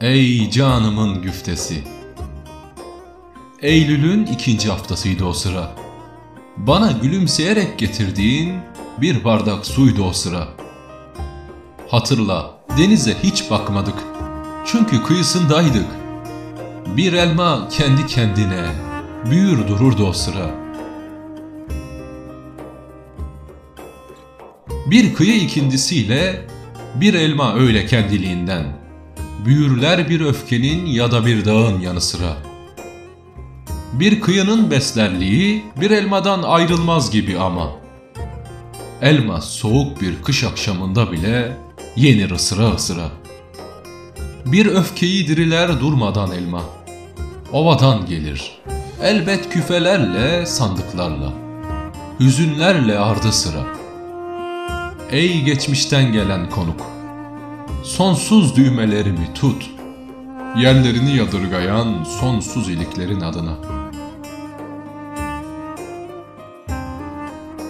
[0.00, 1.82] Ey canımın güftesi.
[3.62, 5.76] Eylül'ün ikinci haftasıydı o sıra.
[6.56, 8.54] Bana gülümseyerek getirdiğin
[9.00, 10.48] bir bardak suydu o sıra.
[11.88, 13.94] Hatırla, denize hiç bakmadık.
[14.66, 15.86] Çünkü kıyısındaydık.
[16.96, 18.66] Bir elma kendi kendine
[19.30, 20.50] büyür dururdu o sıra.
[24.86, 26.46] Bir kıyı ikindisiyle
[26.94, 28.79] bir elma öyle kendiliğinden.
[29.44, 32.36] Büyürler bir öfkenin ya da bir dağın yanı sıra.
[33.92, 37.70] Bir kıyının beslerliği bir elmadan ayrılmaz gibi ama.
[39.02, 41.56] Elma soğuk bir kış akşamında bile
[41.96, 43.08] yenir ısıra ısıra.
[44.46, 46.62] Bir öfkeyi diriler durmadan elma.
[47.52, 48.60] Ovadan gelir.
[49.02, 51.32] Elbet küfelerle, sandıklarla.
[52.20, 53.66] Hüzünlerle ardı sıra.
[55.10, 56.99] Ey geçmişten gelen konuk.
[57.84, 59.70] Sonsuz düğmelerimi tut.
[60.56, 63.56] Yerlerini yadırgayan sonsuz iliklerin adına.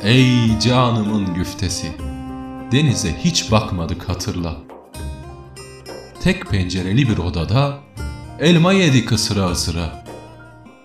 [0.02, 1.92] Ey canımın güftesi.
[2.72, 4.56] Denize hiç bakmadık hatırla.
[6.20, 7.78] Tek pencereli bir odada
[8.41, 10.05] elma yedik ısıra ısıra.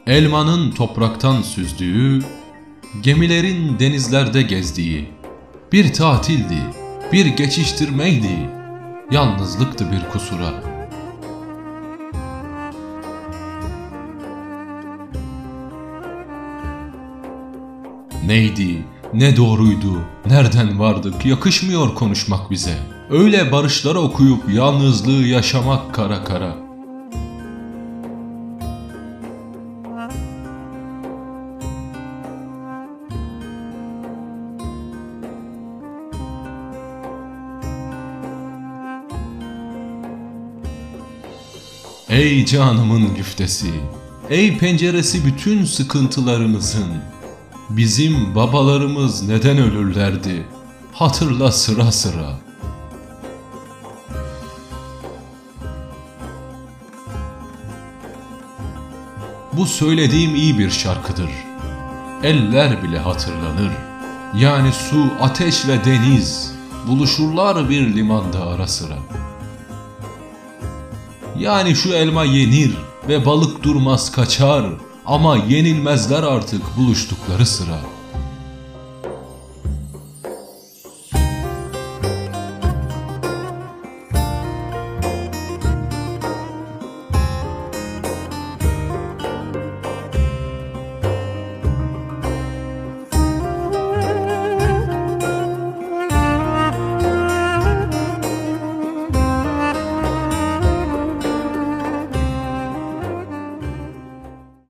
[0.07, 2.23] Elmanın topraktan süzdüğü,
[3.01, 5.09] gemilerin denizlerde gezdiği,
[5.71, 6.59] bir tatildi,
[7.11, 8.64] bir geçiştirmeydi,
[9.11, 10.53] yalnızlıktı bir kusura.
[18.25, 22.77] Neydi, ne doğruydu, nereden vardık, yakışmıyor konuşmak bize.
[23.09, 26.64] Öyle barışları okuyup yalnızlığı yaşamak kara kara.
[42.09, 43.71] Ey canımın güftesi,
[44.29, 46.88] ey penceresi bütün sıkıntılarımızın,
[47.69, 50.45] bizim babalarımız neden ölürlerdi,
[50.94, 52.39] hatırla sıra sıra.
[59.53, 61.29] Bu söylediğim iyi bir şarkıdır.
[62.23, 63.71] Eller bile hatırlanır.
[64.35, 66.51] Yani su, ateş ve deniz
[66.88, 68.97] buluşurlar bir limanda ara sıra.
[71.40, 72.72] Yani şu elma yenir
[73.07, 74.66] ve balık durmaz kaçar
[75.06, 77.94] ama yenilmezler artık buluştukları sıra.''